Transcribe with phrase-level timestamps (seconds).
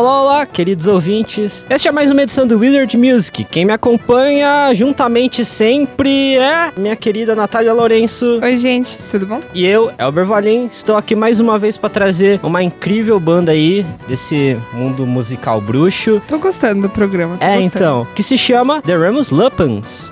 [0.00, 1.66] Olá, olá, queridos ouvintes.
[1.68, 3.44] Este é mais uma edição do Wizard Music.
[3.44, 8.40] Quem me acompanha juntamente sempre é minha querida Natália Lourenço.
[8.42, 9.42] Oi, gente, tudo bom?
[9.52, 13.84] E eu, Elber Valim, estou aqui mais uma vez para trazer uma incrível banda aí
[14.08, 16.22] desse mundo musical bruxo.
[16.26, 17.36] Tô gostando do programa.
[17.38, 17.66] É, gostando.
[17.66, 20.10] então, que se chama The Remus Lupins.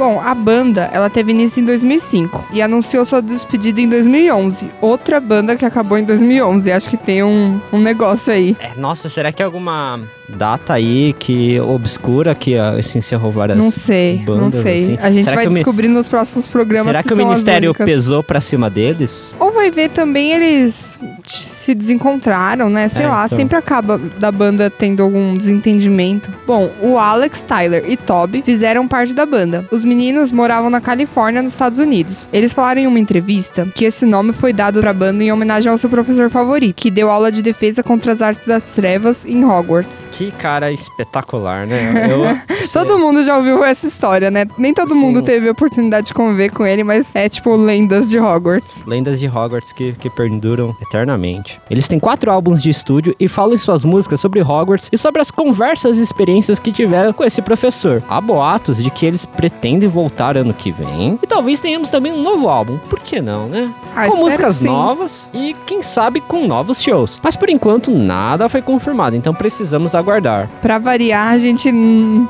[0.00, 4.70] Bom, a banda, ela teve início em 2005 e anunciou sua despedida em 2011.
[4.80, 6.72] Outra banda que acabou em 2011.
[6.72, 8.56] Acho que tem um, um negócio aí.
[8.58, 13.58] É, nossa, será que é alguma data aí que obscura que a se encerrou várias
[13.58, 14.82] Não sei, não bandas, sei.
[14.84, 14.98] assim?
[15.02, 18.22] A gente Será vai que descobrir nos próximos programas Será se que o ministério pesou
[18.22, 19.34] pra cima deles?
[19.38, 22.88] Ou vai ver também eles se desencontraram, né?
[22.88, 23.38] Sei É, lá, então.
[23.38, 26.30] sempre acaba da banda tendo algum desentendimento.
[26.46, 29.66] Bom, o Alex, Tyler e Toby fizeram parte da banda.
[29.70, 32.26] Os meninos moravam na Califórnia, nos Estados Unidos.
[32.32, 35.78] Eles falaram em uma entrevista que esse nome foi dado pra banda em homenagem ao
[35.78, 40.08] seu professor favorito, que deu aula de defesa contra as artes das trevas em Hogwarts.
[40.10, 42.08] Que cara espetacular, né?
[42.10, 42.20] Eu,
[42.72, 44.46] Todo mundo já ouviu essa história, né?
[44.56, 45.00] Nem todo Sim.
[45.00, 48.82] mundo teve a oportunidade de conviver com ele, mas é tipo lendas de Hogwarts.
[48.86, 51.60] Lendas de Hogwarts que, que perduram eternamente.
[51.70, 55.20] Eles têm quatro álbuns de estúdio e falam em suas músicas sobre Hogwarts e sobre
[55.20, 58.02] as conversas e experiências que tiveram com esse professor.
[58.08, 62.22] Há boatos de que eles pretendem voltar ano que vem e talvez tenhamos também um
[62.22, 62.78] novo álbum.
[62.88, 63.72] Por que não, né?
[63.96, 67.18] Ah, com músicas novas e quem sabe com novos shows.
[67.22, 70.48] Mas por enquanto nada foi confirmado, então precisamos aguardar.
[70.62, 71.72] Pra variar, a gente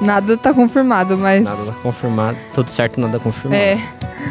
[0.00, 3.60] nada tá confirmado, mas Nada confirmado, tudo certo, nada confirmado.
[3.60, 3.78] é.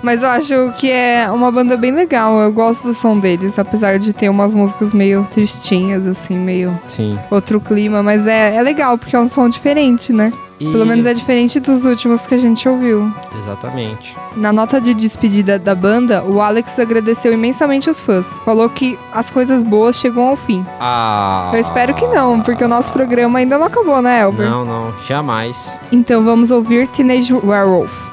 [0.00, 2.38] Mas eu acho que é uma banda bem legal.
[2.40, 7.18] Eu gosto do som deles, apesar de ter umas músicas meio tristinhas, assim, meio Sim.
[7.30, 8.02] outro clima.
[8.02, 10.32] Mas é, é legal, porque é um som diferente, né?
[10.60, 13.12] E- Pelo menos é diferente dos últimos que a gente ouviu.
[13.36, 14.16] Exatamente.
[14.36, 18.38] Na nota de despedida da banda, o Alex agradeceu imensamente os fãs.
[18.44, 20.64] Falou que as coisas boas chegam ao fim.
[20.80, 21.50] Ah.
[21.52, 24.48] Eu espero que não, porque o nosso programa ainda não acabou, né, Elber?
[24.48, 25.72] Não, não, jamais.
[25.90, 28.12] Então vamos ouvir Teenage Werewolf.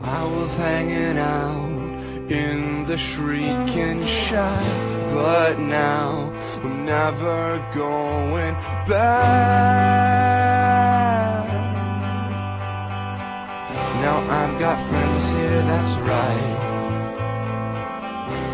[0.00, 1.03] I was hanging
[2.94, 6.32] the shrieking shack, but now
[6.62, 8.54] I'm never going
[8.86, 10.14] back.
[14.04, 16.54] Now I've got friends here, that's right.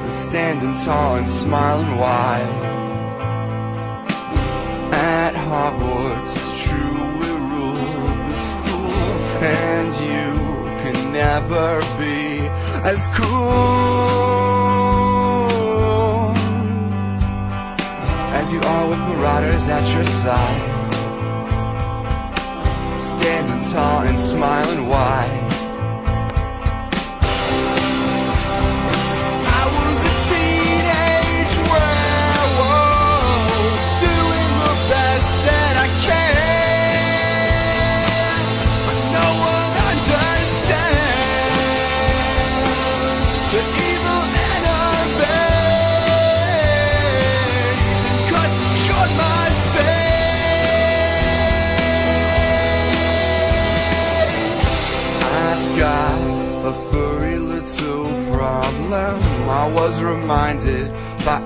[0.04, 2.60] We're standing tall and smiling wide.
[4.94, 8.94] At Hogwarts, it's true we rule the school,
[9.60, 10.28] and you
[10.82, 11.68] can never
[11.98, 12.48] be
[12.88, 13.99] as cool
[18.60, 20.90] you are with marauders at your side.
[23.00, 25.49] Standing tall and smiling wide.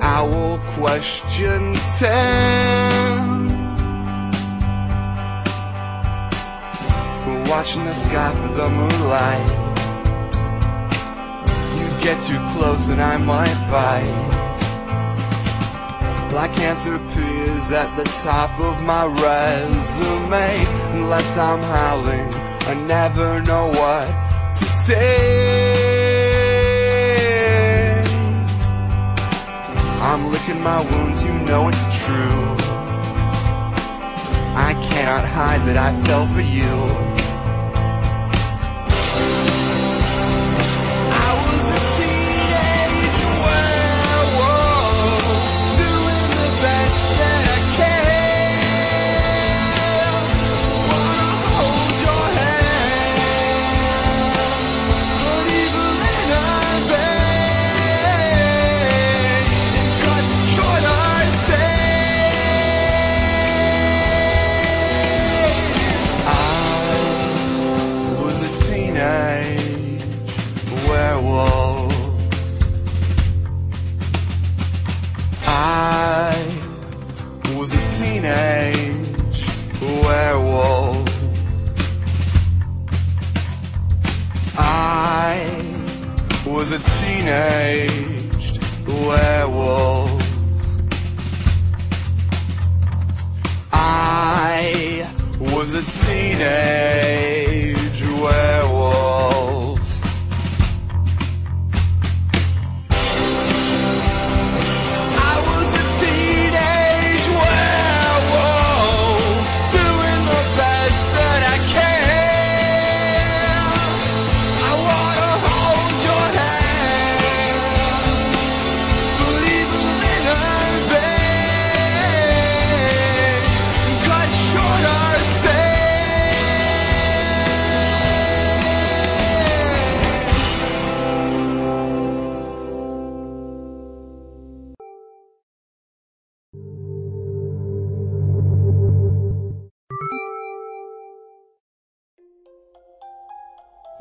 [0.01, 3.35] Owl Question 10.
[7.27, 9.49] We're watching the sky for the moonlight.
[11.79, 14.35] You get too close and I might bite.
[16.33, 20.67] Lycanthropy is at the top of my resume.
[20.99, 22.29] Unless I'm howling,
[22.67, 24.09] I never know what
[24.57, 25.54] to say.
[30.07, 32.45] I'm licking my wounds, you know it's true.
[34.55, 37.24] I cannot hide that I fell for you.
[75.57, 76.35] I
[77.57, 79.47] was a teenage
[80.03, 81.09] werewolf.
[84.59, 85.47] I
[86.45, 87.94] was a teenage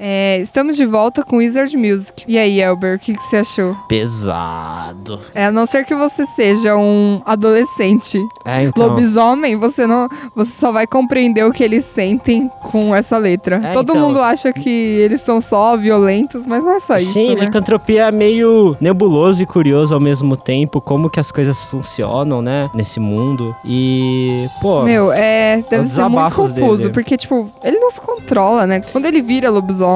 [0.06, 2.26] É, estamos de volta com Wizard Music.
[2.28, 3.74] E aí, Elber, o que, que você achou?
[3.88, 5.18] Pesado.
[5.34, 8.86] É, a não ser que você seja um adolescente É, então.
[8.88, 13.62] lobisomem, você não, você só vai compreender o que eles sentem com essa letra.
[13.64, 14.02] É, Todo então.
[14.02, 17.46] mundo acha que eles são só violentos, mas não é só isso, Sim, né?
[17.46, 22.70] licantropia é meio nebuloso e curioso ao mesmo tempo, como que as coisas funcionam, né,
[22.76, 23.56] nesse mundo.
[23.64, 26.94] E, pô, Meu, é, deve ser muito confuso, dele.
[26.94, 28.82] porque, tipo, ele não se controla, né?
[28.92, 29.93] Quando ele vira lobisomem,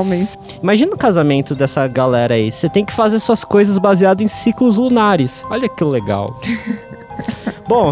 [0.61, 2.51] imagina o casamento dessa galera aí.
[2.51, 5.43] Você tem que fazer suas coisas baseado em ciclos lunares.
[5.49, 6.27] Olha que legal.
[7.67, 7.91] Bom,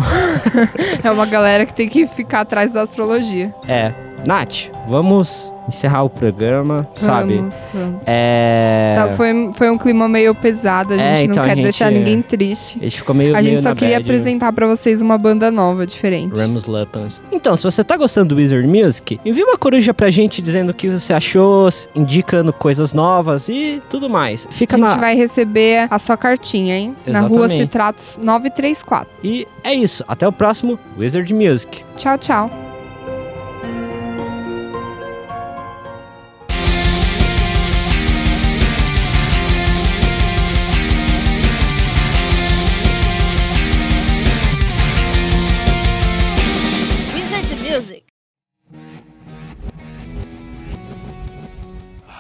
[1.04, 3.54] é uma galera que tem que ficar atrás da astrologia.
[3.68, 4.05] é.
[4.26, 7.38] Nath, vamos encerrar o programa, sabe?
[7.38, 8.02] Vamos, vamos.
[8.06, 8.94] É.
[8.96, 11.64] Tá, foi, foi um clima meio pesado, a É, gente não então a quer gente-
[11.64, 12.78] deixar ninguém triste.
[12.80, 14.08] A gente ficou meio A gente meio só na queria bad.
[14.10, 16.38] apresentar pra vocês uma banda nova, diferente.
[16.38, 17.20] Ramos Lepans.
[17.32, 20.74] Então, se você tá gostando do Wizard Music, envia uma coruja pra gente dizendo o
[20.74, 24.48] que você achou, indicando coisas novas e tudo mais.
[24.52, 24.96] Fica A gente na.
[24.98, 26.92] vai receber a sua cartinha, hein?
[27.08, 27.62] Na rua Exatamente.
[27.62, 29.10] Citratos 934.
[29.24, 30.04] E é isso.
[30.08, 31.84] Até o próximo Wizard Music.
[31.98, 32.65] Tchau, tchau.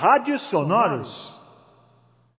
[0.05, 1.34] Rádios sonoros